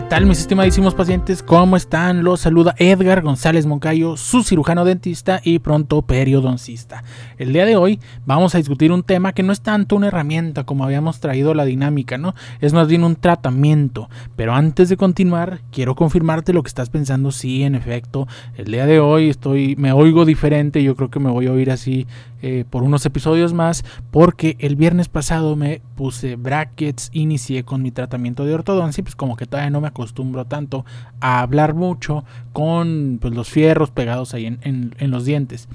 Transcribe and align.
¿Qué 0.00 0.06
tal 0.06 0.24
mis 0.24 0.38
estimadísimos 0.38 0.94
pacientes? 0.94 1.42
¿Cómo 1.42 1.76
están? 1.76 2.24
Los 2.24 2.40
saluda 2.40 2.74
Edgar 2.78 3.20
González 3.20 3.66
Moncayo, 3.66 4.16
su 4.16 4.42
cirujano 4.42 4.86
dentista 4.86 5.42
y 5.44 5.58
pronto 5.58 6.00
periodoncista. 6.00 7.04
El 7.36 7.52
día 7.52 7.66
de 7.66 7.76
hoy 7.76 8.00
vamos 8.24 8.54
a 8.54 8.58
discutir 8.58 8.92
un 8.92 9.02
tema 9.02 9.34
que 9.34 9.42
no 9.42 9.52
es 9.52 9.60
tanto 9.60 9.96
una 9.96 10.06
herramienta 10.06 10.64
como 10.64 10.84
habíamos 10.84 11.20
traído 11.20 11.52
la 11.52 11.66
dinámica, 11.66 12.16
¿no? 12.16 12.34
Es 12.62 12.72
más 12.72 12.88
bien 12.88 13.04
un 13.04 13.14
tratamiento. 13.14 14.08
Pero 14.36 14.54
antes 14.54 14.88
de 14.88 14.96
continuar, 14.96 15.60
quiero 15.70 15.94
confirmarte 15.94 16.54
lo 16.54 16.62
que 16.62 16.68
estás 16.68 16.88
pensando. 16.88 17.30
Sí, 17.30 17.62
en 17.62 17.74
efecto, 17.74 18.26
el 18.56 18.72
día 18.72 18.86
de 18.86 19.00
hoy 19.00 19.28
estoy, 19.28 19.76
me 19.76 19.92
oigo 19.92 20.24
diferente. 20.24 20.82
Yo 20.82 20.96
creo 20.96 21.10
que 21.10 21.20
me 21.20 21.30
voy 21.30 21.46
a 21.46 21.52
oír 21.52 21.70
así 21.70 22.06
eh, 22.42 22.64
por 22.68 22.82
unos 22.82 23.04
episodios 23.04 23.52
más 23.52 23.84
porque 24.10 24.56
el 24.60 24.74
viernes 24.74 25.10
pasado 25.10 25.56
me 25.56 25.82
puse 25.94 26.36
brackets, 26.36 27.10
inicié 27.12 27.64
con 27.64 27.82
mi 27.82 27.90
tratamiento 27.90 28.46
de 28.46 28.54
ortodoncia, 28.54 29.04
pues 29.04 29.14
como 29.14 29.36
que 29.36 29.44
todavía 29.44 29.68
no 29.68 29.82
me 29.82 29.89
acostumbro 29.90 30.44
tanto 30.46 30.84
a 31.20 31.40
hablar 31.40 31.74
mucho 31.74 32.24
con 32.52 33.18
pues, 33.20 33.34
los 33.34 33.48
fierros 33.48 33.90
pegados 33.90 34.34
ahí 34.34 34.46
en, 34.46 35.10
los 35.10 35.24
dientes. 35.24 35.68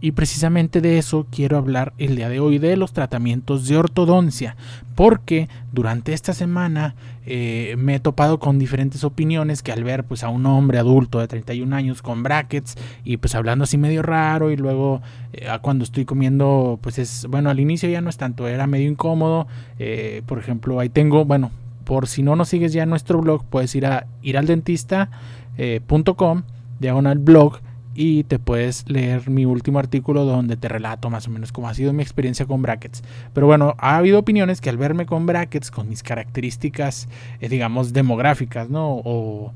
Y 0.00 0.12
precisamente 0.12 0.82
de 0.82 0.98
eso 0.98 1.26
quiero 1.30 1.56
hablar 1.56 1.94
el 1.96 2.16
día 2.16 2.28
de 2.28 2.38
hoy, 2.38 2.58
de 2.58 2.76
los 2.76 2.92
tratamientos 2.92 3.66
de 3.66 3.78
ortodoncia, 3.78 4.54
porque 4.94 5.48
durante 5.72 6.12
esta 6.12 6.34
semana 6.34 6.94
eh, 7.24 7.74
me 7.78 7.94
he 7.94 8.00
topado 8.00 8.38
con 8.38 8.58
diferentes 8.58 9.02
opiniones 9.02 9.62
que 9.62 9.72
al 9.72 9.82
ver 9.82 10.04
pues 10.04 10.22
a 10.22 10.28
un 10.28 10.44
hombre 10.44 10.76
adulto 10.76 11.20
de 11.20 11.28
31 11.28 11.74
años 11.74 12.02
con 12.02 12.22
brackets 12.22 12.76
y 13.02 13.16
pues 13.16 13.34
hablando 13.34 13.64
así 13.64 13.78
medio 13.78 14.02
raro 14.02 14.50
y 14.50 14.58
luego 14.58 15.00
eh, 15.32 15.48
cuando 15.62 15.84
estoy 15.84 16.04
comiendo 16.04 16.78
pues 16.82 16.98
es, 16.98 17.26
bueno, 17.30 17.48
al 17.48 17.58
inicio 17.58 17.88
ya 17.88 18.02
no 18.02 18.10
es 18.10 18.18
tanto, 18.18 18.46
era 18.46 18.66
medio 18.66 18.90
incómodo, 18.90 19.46
eh, 19.78 20.20
por 20.26 20.38
ejemplo 20.38 20.80
ahí 20.80 20.90
tengo, 20.90 21.24
bueno, 21.24 21.50
por 21.84 22.08
si 22.08 22.22
no 22.22 22.36
nos 22.36 22.48
sigues 22.48 22.72
ya 22.72 22.82
en 22.82 22.90
nuestro 22.90 23.20
blog, 23.20 23.44
puedes 23.44 23.74
ir 23.74 23.86
a 23.86 24.06
iraldentista.com, 24.22 26.42
diagonal 26.80 27.18
blog, 27.18 27.58
y 27.94 28.24
te 28.24 28.38
puedes 28.38 28.88
leer 28.88 29.30
mi 29.30 29.44
último 29.44 29.78
artículo 29.78 30.24
donde 30.24 30.56
te 30.56 30.68
relato 30.68 31.10
más 31.10 31.28
o 31.28 31.30
menos 31.30 31.52
cómo 31.52 31.68
ha 31.68 31.74
sido 31.74 31.92
mi 31.92 32.02
experiencia 32.02 32.46
con 32.46 32.60
brackets. 32.60 33.02
Pero 33.32 33.46
bueno, 33.46 33.74
ha 33.78 33.96
habido 33.96 34.18
opiniones 34.18 34.60
que 34.60 34.70
al 34.70 34.76
verme 34.76 35.06
con 35.06 35.26
brackets, 35.26 35.70
con 35.70 35.88
mis 35.88 36.02
características, 36.02 37.08
eh, 37.40 37.48
digamos, 37.48 37.92
demográficas, 37.92 38.68
¿no? 38.68 39.00
O 39.04 39.52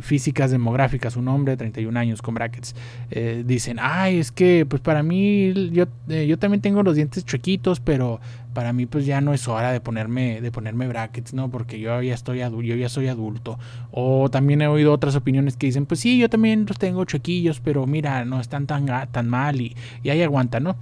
físicas 0.00 0.50
demográficas, 0.50 1.16
un 1.16 1.28
hombre 1.28 1.52
de 1.52 1.56
31 1.58 1.98
años 1.98 2.22
con 2.22 2.34
brackets, 2.34 2.74
eh, 3.10 3.42
dicen, 3.46 3.78
ay, 3.80 4.18
es 4.18 4.32
que 4.32 4.64
pues 4.66 4.80
para 4.80 5.02
mí 5.02 5.70
yo, 5.70 5.84
eh, 6.08 6.26
yo 6.26 6.38
también 6.38 6.60
tengo 6.60 6.82
los 6.82 6.96
dientes 6.96 7.24
chuequitos, 7.24 7.80
pero 7.80 8.20
para 8.54 8.72
mí 8.72 8.86
pues 8.86 9.06
ya 9.06 9.20
no 9.20 9.34
es 9.34 9.48
hora 9.48 9.72
de 9.72 9.80
ponerme, 9.80 10.40
de 10.40 10.50
ponerme 10.50 10.88
brackets, 10.88 11.34
¿no? 11.34 11.50
Porque 11.50 11.78
yo 11.78 12.00
ya 12.02 12.14
estoy 12.14 12.38
yo 12.38 12.76
ya 12.76 12.88
soy 12.88 13.08
adulto. 13.08 13.58
O 13.90 14.30
también 14.30 14.62
he 14.62 14.66
oído 14.66 14.92
otras 14.92 15.16
opiniones 15.16 15.56
que 15.56 15.66
dicen, 15.66 15.86
pues 15.86 16.00
sí, 16.00 16.18
yo 16.18 16.28
también 16.28 16.64
los 16.66 16.78
tengo 16.78 17.04
chuequillos, 17.04 17.60
pero 17.60 17.86
mira, 17.86 18.24
no 18.24 18.40
están 18.40 18.66
tan, 18.66 18.86
tan 19.10 19.28
mal 19.28 19.60
y, 19.60 19.76
y 20.02 20.10
ahí 20.10 20.22
aguanta, 20.22 20.60
¿no? 20.60 20.76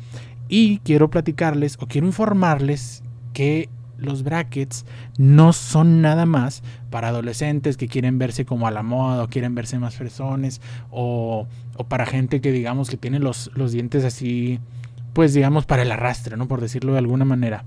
Y 0.48 0.78
quiero 0.78 1.11
platicarles 1.11 1.77
o 1.81 1.87
quiero 1.87 2.06
informarles 2.06 3.03
que 3.33 3.69
los 4.01 4.23
brackets 4.23 4.84
no 5.19 5.53
son 5.53 6.03
nada 6.03 6.27
más 6.27 6.62
para 6.91 7.09
adolescentes 7.09 7.77
que 7.77 7.89
quieren 7.89 8.19
verse 8.19 8.45
como 8.45 8.67
a 8.67 8.70
la 8.70 8.83
moda 8.83 9.25
o 9.25 9.29
quieren 9.29 9.55
verse 9.55 9.79
más 9.79 9.97
fresones 9.97 10.61
o, 10.91 11.47
o 11.77 11.84
para 11.84 12.06
gente 12.06 12.41
que 12.41 12.53
digamos 12.53 12.91
que 12.91 12.97
tiene 12.97 13.19
los, 13.19 13.51
los 13.55 13.73
dientes 13.73 14.05
así, 14.05 14.61
pues 15.12 15.34
digamos 15.34 15.67
para 15.67 15.83
el 15.83 15.93
arrastre, 15.93 16.37
¿no? 16.37 16.48
Por 16.48 16.61
decirlo 16.61 16.93
de 16.93 16.98
alguna 16.98 17.25
manera. 17.25 17.65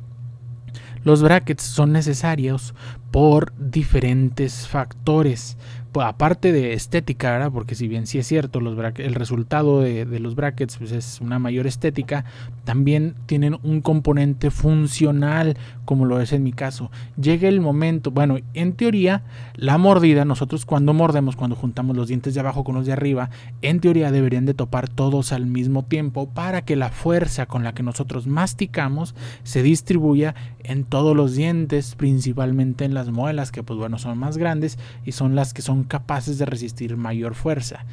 Los 1.03 1.21
brackets 1.21 1.63
son 1.63 1.91
necesarios 1.91 2.73
por 3.11 3.53
diferentes 3.57 4.67
factores. 4.67 5.57
Aparte 5.95 6.51
de 6.51 6.73
estética, 6.73 7.49
porque 7.51 7.75
si 7.75 7.87
bien 7.87 8.07
sí 8.07 8.17
es 8.17 8.27
cierto, 8.27 8.59
el 8.59 9.15
resultado 9.15 9.81
de, 9.81 10.05
los 10.19 10.35
brackets 10.35 10.77
pues 10.77 10.91
es 10.91 11.21
una 11.21 11.39
mayor 11.39 11.67
estética, 11.67 12.25
también 12.63 13.15
tienen 13.25 13.57
un 13.63 13.81
componente 13.81 14.51
funcional, 14.51 15.57
como 15.85 16.05
lo 16.05 16.19
es 16.19 16.33
en 16.33 16.43
mi 16.43 16.51
caso. 16.51 16.89
Llega 17.19 17.47
el 17.47 17.61
momento, 17.61 18.11
bueno, 18.11 18.37
en 18.53 18.73
teoría, 18.73 19.23
la 19.55 19.77
mordida, 19.77 20.25
nosotros 20.25 20.65
cuando 20.65 20.93
mordemos, 20.93 21.35
cuando 21.35 21.55
juntamos 21.55 21.95
los 21.95 22.07
dientes 22.07 22.33
de 22.33 22.39
abajo 22.39 22.63
con 22.63 22.75
los 22.75 22.85
de 22.85 22.93
arriba, 22.93 23.29
en 23.61 23.79
teoría 23.79 24.11
deberían 24.11 24.45
de 24.45 24.53
topar 24.53 24.89
todos 24.89 25.31
al 25.31 25.45
mismo 25.45 25.83
tiempo 25.83 26.27
para 26.27 26.63
que 26.63 26.75
la 26.75 26.89
fuerza 26.89 27.45
con 27.45 27.63
la 27.63 27.73
que 27.73 27.83
nosotros 27.83 28.27
masticamos 28.27 29.15
se 29.43 29.63
distribuya 29.63 30.35
en 30.63 30.85
todos 30.85 31.15
los 31.15 31.35
dientes, 31.35 31.95
principalmente 31.95 32.85
en 32.85 32.93
las 32.93 33.11
muelas, 33.11 33.51
que 33.51 33.63
pues 33.63 33.77
bueno, 33.77 33.99
son 33.99 34.17
más 34.17 34.37
grandes 34.37 34.79
y 35.05 35.11
son 35.11 35.35
las 35.35 35.53
que 35.53 35.61
son 35.61 35.82
capaces 35.83 36.37
de 36.37 36.45
resistir 36.45 36.97
mayor 36.97 37.35
fuerza. 37.35 37.85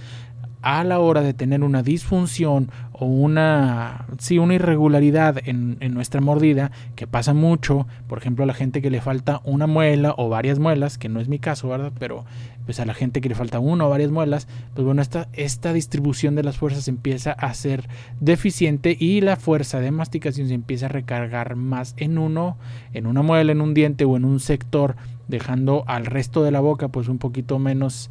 A 0.62 0.84
la 0.84 0.98
hora 0.98 1.22
de 1.22 1.32
tener 1.32 1.64
una 1.64 1.82
disfunción 1.82 2.70
o 2.92 3.06
una, 3.06 4.04
sí, 4.18 4.38
una 4.38 4.54
irregularidad 4.54 5.38
en, 5.46 5.78
nuestra 5.94 6.20
mordida, 6.20 6.70
que 6.96 7.06
pasa 7.06 7.32
mucho, 7.32 7.86
por 8.06 8.18
ejemplo, 8.18 8.44
a 8.44 8.46
la 8.46 8.52
gente 8.52 8.82
que 8.82 8.90
le 8.90 9.00
falta 9.00 9.40
una 9.44 9.66
muela 9.66 10.14
o 10.18 10.28
varias 10.28 10.58
muelas, 10.58 10.98
que 10.98 11.08
no 11.08 11.18
es 11.18 11.28
mi 11.28 11.38
caso, 11.38 11.68
¿verdad? 11.68 11.92
Pero 11.98 12.26
pues 12.66 12.78
a 12.78 12.84
la 12.84 12.92
gente 12.92 13.22
que 13.22 13.30
le 13.30 13.34
falta 13.34 13.58
una 13.58 13.86
o 13.86 13.90
varias 13.90 14.10
muelas, 14.10 14.48
pues 14.74 14.84
bueno, 14.84 15.00
esta, 15.00 15.28
esta 15.32 15.72
distribución 15.72 16.34
de 16.34 16.42
las 16.42 16.58
fuerzas 16.58 16.88
empieza 16.88 17.32
a 17.32 17.54
ser 17.54 17.88
deficiente 18.20 18.94
y 19.00 19.22
la 19.22 19.36
fuerza 19.36 19.80
de 19.80 19.90
masticación 19.90 20.48
se 20.48 20.54
empieza 20.54 20.86
a 20.86 20.90
recargar 20.90 21.56
más 21.56 21.94
en 21.96 22.18
uno, 22.18 22.58
en 22.92 23.06
una 23.06 23.22
muela, 23.22 23.52
en 23.52 23.62
un 23.62 23.72
diente 23.72 24.04
o 24.04 24.16
en 24.16 24.26
un 24.26 24.40
sector 24.40 24.96
dejando 25.30 25.84
al 25.86 26.06
resto 26.06 26.42
de 26.42 26.50
la 26.50 26.60
boca 26.60 26.88
pues 26.88 27.08
un 27.08 27.18
poquito 27.18 27.58
menos 27.58 28.10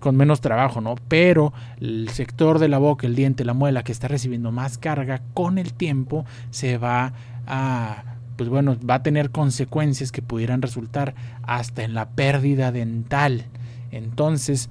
con 0.00 0.16
menos 0.16 0.40
trabajo, 0.40 0.80
¿no? 0.80 0.94
Pero 1.08 1.52
el 1.80 2.08
sector 2.08 2.58
de 2.58 2.68
la 2.68 2.78
boca, 2.78 3.06
el 3.06 3.14
diente, 3.14 3.44
la 3.44 3.54
muela 3.54 3.84
que 3.84 3.92
está 3.92 4.08
recibiendo 4.08 4.52
más 4.52 4.78
carga 4.78 5.20
con 5.34 5.58
el 5.58 5.74
tiempo 5.74 6.24
se 6.50 6.78
va 6.78 7.12
a 7.46 8.04
pues 8.36 8.48
bueno, 8.48 8.76
va 8.88 8.96
a 8.96 9.02
tener 9.02 9.30
consecuencias 9.30 10.10
que 10.10 10.22
pudieran 10.22 10.60
resultar 10.60 11.14
hasta 11.42 11.84
en 11.84 11.94
la 11.94 12.08
pérdida 12.08 12.72
dental. 12.72 13.44
Entonces, 13.92 14.70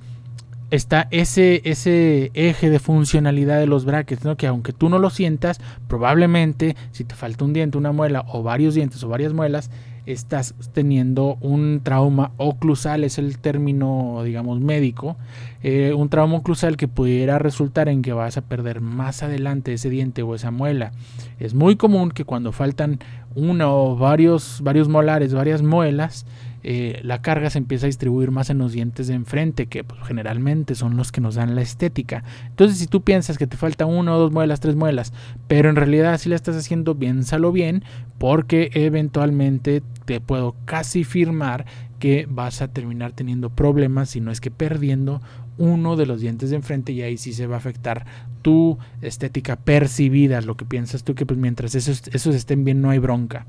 está 0.69 1.07
ese, 1.11 1.61
ese 1.65 2.31
eje 2.33 2.69
de 2.69 2.79
funcionalidad 2.79 3.59
de 3.59 3.67
los 3.67 3.85
brackets, 3.85 4.25
¿no? 4.25 4.37
que 4.37 4.47
aunque 4.47 4.73
tú 4.73 4.89
no 4.89 4.99
lo 4.99 5.09
sientas, 5.11 5.61
probablemente 5.87 6.75
si 6.91 7.03
te 7.03 7.15
falta 7.15 7.45
un 7.45 7.53
diente, 7.53 7.77
una 7.77 7.91
muela 7.91 8.25
o 8.27 8.43
varios 8.43 8.73
dientes 8.73 9.03
o 9.03 9.07
varias 9.07 9.33
muelas, 9.33 9.69
estás 10.05 10.53
teniendo 10.73 11.37
un 11.41 11.81
trauma 11.81 12.31
oclusal, 12.37 13.03
es 13.03 13.17
el 13.17 13.39
término, 13.39 14.21
digamos, 14.23 14.59
médico, 14.59 15.15
eh, 15.61 15.93
un 15.93 16.09
trauma 16.09 16.37
oclusal 16.37 16.77
que 16.77 16.87
pudiera 16.87 17.39
resultar 17.39 17.87
en 17.87 18.01
que 18.01 18.13
vas 18.13 18.37
a 18.37 18.41
perder 18.41 18.81
más 18.81 19.23
adelante 19.23 19.73
ese 19.73 19.89
diente 19.89 20.21
o 20.23 20.35
esa 20.35 20.51
muela. 20.51 20.91
Es 21.39 21.53
muy 21.53 21.75
común 21.75 22.11
que 22.11 22.25
cuando 22.25 22.51
faltan 22.51 22.99
uno 23.35 23.75
o 23.75 23.95
varios, 23.95 24.59
varios 24.61 24.89
molares, 24.89 25.33
varias 25.33 25.61
muelas, 25.61 26.25
eh, 26.63 26.99
la 27.03 27.21
carga 27.21 27.49
se 27.49 27.57
empieza 27.57 27.85
a 27.85 27.87
distribuir 27.87 28.31
más 28.31 28.49
en 28.49 28.57
los 28.57 28.71
dientes 28.71 29.07
de 29.07 29.15
enfrente, 29.15 29.67
que 29.67 29.83
pues, 29.83 30.01
generalmente 30.03 30.75
son 30.75 30.95
los 30.95 31.11
que 31.11 31.21
nos 31.21 31.35
dan 31.35 31.55
la 31.55 31.61
estética. 31.61 32.23
Entonces, 32.47 32.77
si 32.77 32.87
tú 32.87 33.03
piensas 33.03 33.37
que 33.37 33.47
te 33.47 33.57
falta 33.57 33.85
uno, 33.85 34.17
dos 34.17 34.31
muelas, 34.31 34.59
tres 34.59 34.75
muelas, 34.75 35.13
pero 35.47 35.69
en 35.69 35.75
realidad 35.75 36.17
si 36.17 36.29
la 36.29 36.35
estás 36.35 36.55
haciendo, 36.55 36.95
piénsalo 36.95 37.51
bien, 37.51 37.83
porque 38.17 38.69
eventualmente 38.73 39.83
te 40.05 40.21
puedo 40.21 40.55
casi 40.65 41.03
firmar 41.03 41.65
que 41.99 42.27
vas 42.29 42.61
a 42.61 42.67
terminar 42.67 43.13
teniendo 43.13 43.49
problemas, 43.49 44.09
si 44.09 44.19
no 44.19 44.31
es 44.31 44.41
que 44.41 44.51
perdiendo 44.51 45.21
uno 45.57 45.95
de 45.95 46.05
los 46.05 46.21
dientes 46.21 46.49
de 46.49 46.57
enfrente 46.57 46.91
y 46.91 47.01
ahí 47.01 47.17
sí 47.17 47.33
se 47.33 47.47
va 47.47 47.55
a 47.55 47.59
afectar 47.59 48.05
tu 48.41 48.77
estética 49.01 49.55
percibida, 49.55 50.41
lo 50.41 50.57
que 50.57 50.65
piensas 50.65 51.03
tú 51.03 51.15
que 51.15 51.25
pues 51.25 51.39
mientras 51.39 51.75
esos, 51.75 52.03
esos 52.11 52.35
estén 52.35 52.65
bien 52.65 52.81
no 52.81 52.89
hay 52.89 52.99
bronca. 52.99 53.45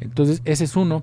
Entonces 0.00 0.40
ese 0.44 0.64
es 0.64 0.76
uno. 0.76 1.02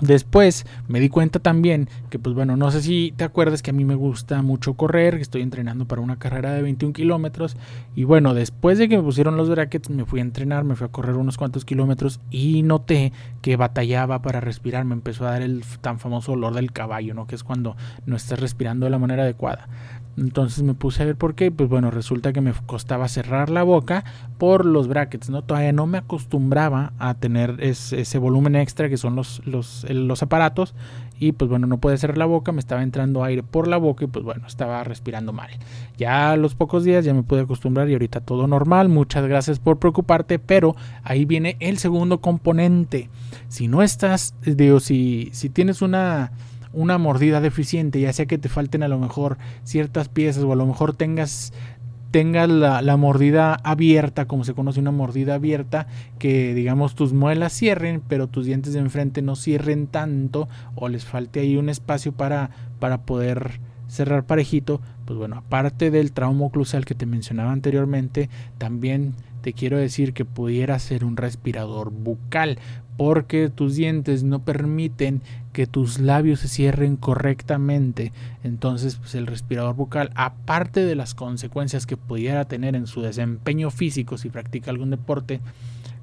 Después 0.00 0.66
me 0.88 1.00
di 1.00 1.08
cuenta 1.08 1.38
también 1.38 1.88
que, 2.10 2.18
pues 2.18 2.34
bueno, 2.34 2.56
no 2.56 2.70
sé 2.70 2.82
si 2.82 3.14
te 3.16 3.24
acuerdas 3.24 3.62
que 3.62 3.70
a 3.70 3.74
mí 3.74 3.84
me 3.84 3.94
gusta 3.94 4.42
mucho 4.42 4.74
correr, 4.74 5.16
que 5.16 5.22
estoy 5.22 5.42
entrenando 5.42 5.86
para 5.86 6.02
una 6.02 6.18
carrera 6.18 6.52
de 6.52 6.62
21 6.62 6.92
kilómetros. 6.92 7.56
Y 7.94 8.04
bueno, 8.04 8.34
después 8.34 8.78
de 8.78 8.88
que 8.88 8.98
me 8.98 9.02
pusieron 9.02 9.36
los 9.36 9.48
brackets, 9.48 9.88
me 9.88 10.04
fui 10.04 10.20
a 10.20 10.22
entrenar, 10.22 10.64
me 10.64 10.76
fui 10.76 10.86
a 10.86 10.90
correr 10.90 11.16
unos 11.16 11.38
cuantos 11.38 11.64
kilómetros 11.64 12.20
y 12.30 12.62
noté 12.62 13.12
que 13.40 13.56
batallaba 13.56 14.20
para 14.20 14.40
respirar. 14.40 14.84
Me 14.84 14.94
empezó 14.94 15.26
a 15.26 15.30
dar 15.30 15.42
el 15.42 15.64
tan 15.80 15.98
famoso 15.98 16.32
olor 16.32 16.54
del 16.54 16.72
caballo, 16.72 17.14
¿no? 17.14 17.26
Que 17.26 17.34
es 17.34 17.44
cuando 17.44 17.76
no 18.04 18.16
estás 18.16 18.38
respirando 18.38 18.84
de 18.84 18.90
la 18.90 18.98
manera 18.98 19.22
adecuada. 19.22 19.68
Entonces 20.16 20.62
me 20.62 20.74
puse 20.74 21.02
a 21.02 21.06
ver 21.06 21.16
por 21.16 21.34
qué. 21.34 21.50
Pues 21.50 21.68
bueno, 21.68 21.90
resulta 21.90 22.32
que 22.32 22.40
me 22.40 22.52
costaba 22.66 23.08
cerrar 23.08 23.50
la 23.50 23.62
boca 23.62 24.04
por 24.38 24.64
los 24.64 24.88
brackets, 24.88 25.30
¿no? 25.30 25.42
Todavía 25.42 25.72
no 25.72 25.86
me 25.86 25.98
acostumbraba 25.98 26.92
a 26.98 27.14
tener 27.14 27.56
ese, 27.60 28.18
volumen 28.18 28.56
extra 28.56 28.88
que 28.88 28.96
son 28.96 29.14
los, 29.14 29.42
los, 29.46 29.84
los 29.94 30.22
aparatos 30.22 30.74
y 31.18 31.32
pues 31.32 31.48
bueno, 31.48 31.66
no 31.66 31.78
puede 31.78 31.96
cerrar 31.96 32.18
la 32.18 32.26
boca, 32.26 32.52
me 32.52 32.60
estaba 32.60 32.82
entrando 32.82 33.24
aire 33.24 33.42
por 33.42 33.68
la 33.68 33.78
boca 33.78 34.04
y 34.04 34.08
pues 34.08 34.24
bueno, 34.24 34.46
estaba 34.46 34.84
respirando 34.84 35.32
mal. 35.32 35.50
Ya 35.96 36.32
a 36.32 36.36
los 36.36 36.54
pocos 36.54 36.84
días 36.84 37.04
ya 37.04 37.14
me 37.14 37.22
pude 37.22 37.42
acostumbrar 37.42 37.88
y 37.88 37.94
ahorita 37.94 38.20
todo 38.20 38.46
normal. 38.46 38.88
Muchas 38.88 39.26
gracias 39.26 39.58
por 39.58 39.78
preocuparte, 39.78 40.38
pero 40.38 40.76
ahí 41.02 41.24
viene 41.24 41.56
el 41.60 41.78
segundo 41.78 42.20
componente. 42.20 43.08
Si 43.48 43.68
no 43.68 43.82
estás, 43.82 44.34
digo, 44.44 44.80
si, 44.80 45.30
si 45.32 45.48
tienes 45.48 45.82
una 45.82 46.32
una 46.76 46.98
mordida 46.98 47.40
deficiente, 47.40 48.00
ya 48.00 48.12
sea 48.12 48.26
que 48.26 48.36
te 48.36 48.50
falten 48.50 48.82
a 48.82 48.88
lo 48.88 48.98
mejor 48.98 49.38
ciertas 49.64 50.10
piezas 50.10 50.44
o 50.44 50.52
a 50.52 50.56
lo 50.56 50.66
mejor 50.66 50.94
tengas 50.94 51.54
tengas 52.10 52.48
la, 52.48 52.96
mordida 52.96 53.54
abierta, 53.62 54.26
como 54.26 54.44
se 54.44 54.54
conoce 54.54 54.80
una 54.80 54.90
mordida 54.90 55.34
abierta, 55.34 55.86
que 56.18 56.54
digamos 56.54 56.94
tus 56.94 57.12
muelas 57.12 57.52
cierren, 57.52 58.02
pero 58.06 58.26
tus 58.26 58.46
dientes 58.46 58.72
de 58.72 58.80
enfrente 58.80 59.22
no 59.22 59.36
cierren 59.36 59.86
tanto, 59.86 60.48
o 60.74 60.88
les 60.88 61.04
falte 61.04 61.40
ahí 61.40 61.56
un 61.56 61.68
espacio 61.68 62.12
para, 62.12 62.50
para 62.78 63.02
poder 63.02 63.60
cerrar 63.88 64.24
parejito, 64.24 64.80
pues 65.04 65.18
bueno, 65.18 65.36
aparte 65.36 65.90
del 65.90 66.12
trauma 66.12 66.46
oclusal 66.46 66.84
que 66.84 66.94
te 66.94 67.06
mencionaba 67.06 67.52
anteriormente, 67.52 68.28
también 68.58 69.14
te 69.42 69.52
quiero 69.52 69.78
decir 69.78 70.12
que 70.12 70.24
pudiera 70.24 70.78
ser 70.78 71.04
un 71.04 71.16
respirador 71.16 71.90
bucal, 71.90 72.58
porque 72.96 73.50
tus 73.50 73.74
dientes 73.76 74.22
no 74.22 74.40
permiten 74.40 75.22
que 75.52 75.66
tus 75.66 75.98
labios 75.98 76.40
se 76.40 76.48
cierren 76.48 76.96
correctamente. 76.96 78.12
Entonces, 78.44 78.96
pues 78.96 79.14
el 79.14 79.26
respirador 79.26 79.74
bucal, 79.74 80.10
aparte 80.14 80.84
de 80.84 80.94
las 80.96 81.14
consecuencias 81.14 81.86
que 81.86 81.96
pudiera 81.96 82.44
tener 82.44 82.74
en 82.74 82.86
su 82.86 83.02
desempeño 83.02 83.70
físico 83.70 84.18
si 84.18 84.28
practica 84.28 84.70
algún 84.70 84.90
deporte, 84.90 85.40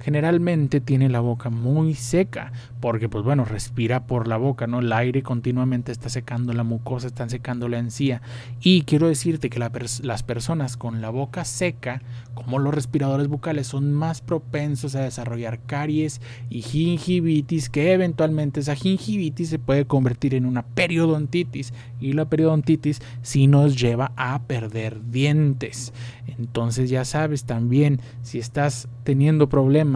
generalmente 0.04 0.82
tiene 0.82 1.08
la 1.08 1.20
boca 1.20 1.48
muy 1.48 1.94
seca, 1.94 2.52
porque 2.80 3.08
pues 3.08 3.24
bueno, 3.24 3.46
respira 3.46 4.06
por 4.06 4.28
la 4.28 4.36
boca, 4.36 4.66
¿no? 4.66 4.80
El 4.80 4.92
aire 4.92 5.22
continuamente 5.22 5.92
está 5.92 6.10
secando 6.10 6.52
la 6.52 6.62
mucosa, 6.62 7.06
están 7.06 7.30
secando 7.30 7.70
la 7.70 7.78
encía. 7.78 8.20
Y 8.60 8.82
quiero 8.82 9.08
decirte 9.08 9.48
que 9.48 9.58
las 9.58 10.22
personas 10.22 10.76
con 10.76 11.00
la 11.00 11.08
boca 11.08 11.46
seca, 11.46 12.02
como 12.34 12.58
los 12.58 12.74
respiradores 12.74 13.28
bucales, 13.28 13.66
son 13.66 13.94
más 13.94 14.20
propensos 14.20 14.94
a 14.94 15.00
desarrollar 15.00 15.60
caries 15.64 16.20
y 16.50 16.60
gingivitis, 16.60 17.70
que 17.70 17.92
eventualmente 17.92 18.60
esa 18.60 18.74
gingivitis 18.74 19.48
se 19.48 19.58
puede 19.58 19.86
convertir 19.86 20.34
en 20.34 20.44
una 20.44 20.66
periodontitis. 20.66 21.72
Y 21.98 22.12
la 22.12 22.28
periodontitis 22.28 23.00
sí 23.22 23.46
nos 23.46 23.80
lleva 23.80 24.12
a 24.16 24.42
perder 24.42 25.00
dientes. 25.10 25.94
Entonces 26.38 26.90
ya 26.90 27.06
sabes 27.06 27.44
también, 27.44 28.00
si 28.20 28.38
estás 28.38 28.88
teniendo 29.04 29.48
problemas 29.48 29.93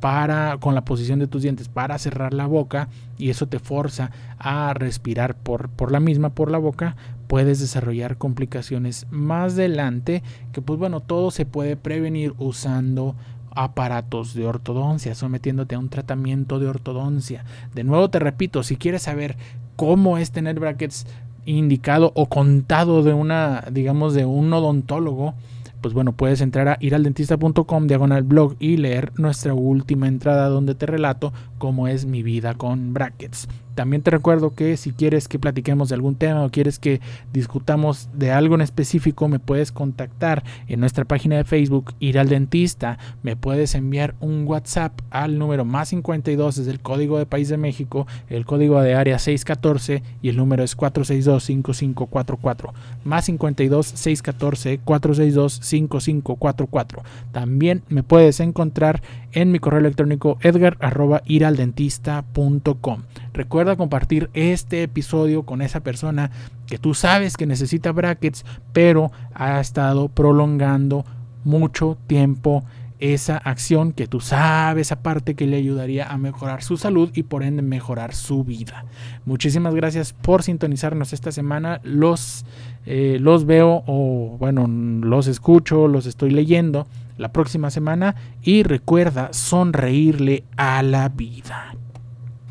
para 0.00 0.58
con 0.58 0.74
la 0.74 0.84
posición 0.84 1.18
de 1.18 1.26
tus 1.26 1.42
dientes 1.42 1.68
para 1.68 1.98
cerrar 1.98 2.32
la 2.32 2.46
boca 2.46 2.88
y 3.16 3.30
eso 3.30 3.46
te 3.46 3.58
forza 3.58 4.10
a 4.38 4.72
respirar 4.74 5.34
por, 5.34 5.68
por 5.70 5.90
la 5.90 6.00
misma 6.00 6.30
por 6.30 6.50
la 6.50 6.58
boca 6.58 6.96
puedes 7.26 7.58
desarrollar 7.60 8.16
complicaciones 8.16 9.06
más 9.10 9.54
adelante 9.54 10.22
que 10.52 10.62
pues 10.62 10.78
bueno 10.78 11.00
todo 11.00 11.30
se 11.30 11.46
puede 11.46 11.76
prevenir 11.76 12.34
usando 12.38 13.16
aparatos 13.50 14.34
de 14.34 14.46
ortodoncia 14.46 15.16
sometiéndote 15.16 15.74
a 15.74 15.80
un 15.80 15.88
tratamiento 15.88 16.60
de 16.60 16.68
ortodoncia. 16.68 17.44
De 17.74 17.82
nuevo 17.82 18.08
te 18.08 18.20
repito 18.20 18.62
si 18.62 18.76
quieres 18.76 19.02
saber 19.02 19.36
cómo 19.74 20.18
es 20.18 20.30
tener 20.30 20.60
brackets 20.60 21.06
indicado 21.44 22.12
o 22.14 22.28
contado 22.28 23.02
de 23.02 23.14
una 23.14 23.64
digamos 23.72 24.14
de 24.14 24.24
un 24.24 24.52
odontólogo 24.52 25.34
pues 25.80 25.94
bueno, 25.94 26.12
puedes 26.12 26.40
entrar 26.40 26.68
a 26.68 26.76
iraldentista.com, 26.80 27.86
diagonal 27.86 28.22
blog 28.22 28.56
y 28.58 28.76
leer 28.76 29.12
nuestra 29.16 29.54
última 29.54 30.08
entrada 30.08 30.48
donde 30.48 30.74
te 30.74 30.86
relato 30.86 31.32
cómo 31.58 31.88
es 31.88 32.04
mi 32.04 32.22
vida 32.22 32.54
con 32.54 32.92
brackets. 32.92 33.48
También 33.78 34.02
te 34.02 34.10
recuerdo 34.10 34.54
que 34.56 34.76
si 34.76 34.90
quieres 34.90 35.28
que 35.28 35.38
platiquemos 35.38 35.88
de 35.88 35.94
algún 35.94 36.16
tema 36.16 36.44
o 36.44 36.50
quieres 36.50 36.80
que 36.80 37.00
discutamos 37.32 38.08
de 38.12 38.32
algo 38.32 38.56
en 38.56 38.60
específico, 38.60 39.28
me 39.28 39.38
puedes 39.38 39.70
contactar 39.70 40.42
en 40.66 40.80
nuestra 40.80 41.04
página 41.04 41.36
de 41.36 41.44
Facebook 41.44 41.94
Ir 42.00 42.18
al 42.18 42.28
Dentista. 42.28 42.98
Me 43.22 43.36
puedes 43.36 43.76
enviar 43.76 44.16
un 44.18 44.48
WhatsApp 44.48 45.00
al 45.10 45.38
número 45.38 45.64
más 45.64 45.90
52, 45.90 46.58
es 46.58 46.66
el 46.66 46.80
código 46.80 47.18
de 47.18 47.26
País 47.26 47.50
de 47.50 47.56
México, 47.56 48.08
el 48.28 48.46
código 48.46 48.80
de 48.80 48.96
área 48.96 49.20
614 49.20 50.02
y 50.22 50.28
el 50.28 50.36
número 50.36 50.64
es 50.64 50.76
462-5544. 50.76 52.72
Más 53.04 53.26
52 53.26 53.86
614 53.86 54.78
462 54.78 55.60
5544. 55.62 57.04
También 57.30 57.84
me 57.88 58.02
puedes 58.02 58.40
encontrar 58.40 59.02
en 59.30 59.52
mi 59.52 59.60
correo 59.60 59.78
electrónico 59.78 60.36
edgar.iraldentista.com. 60.42 63.02
Recuerda 63.38 63.76
compartir 63.76 64.30
este 64.34 64.82
episodio 64.82 65.44
con 65.44 65.62
esa 65.62 65.78
persona 65.78 66.32
que 66.66 66.76
tú 66.76 66.92
sabes 66.92 67.36
que 67.36 67.46
necesita 67.46 67.92
brackets, 67.92 68.44
pero 68.72 69.12
ha 69.32 69.60
estado 69.60 70.08
prolongando 70.08 71.04
mucho 71.44 71.96
tiempo 72.08 72.64
esa 72.98 73.36
acción 73.36 73.92
que 73.92 74.08
tú 74.08 74.18
sabes 74.18 74.90
aparte 74.90 75.36
que 75.36 75.46
le 75.46 75.56
ayudaría 75.56 76.10
a 76.10 76.18
mejorar 76.18 76.64
su 76.64 76.76
salud 76.76 77.12
y 77.14 77.22
por 77.22 77.44
ende 77.44 77.62
mejorar 77.62 78.12
su 78.12 78.42
vida. 78.42 78.86
Muchísimas 79.24 79.72
gracias 79.72 80.14
por 80.14 80.42
sintonizarnos 80.42 81.12
esta 81.12 81.30
semana. 81.30 81.80
Los, 81.84 82.44
eh, 82.86 83.18
los 83.20 83.46
veo 83.46 83.84
o 83.86 84.36
bueno, 84.36 84.66
los 84.66 85.28
escucho, 85.28 85.86
los 85.86 86.06
estoy 86.06 86.30
leyendo 86.30 86.88
la 87.18 87.30
próxima 87.30 87.70
semana 87.70 88.16
y 88.42 88.64
recuerda 88.64 89.32
sonreírle 89.32 90.42
a 90.56 90.82
la 90.82 91.08
vida. 91.08 91.76